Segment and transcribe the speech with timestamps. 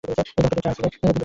[0.03, 1.09] এ দম্পতির চার ছেলে।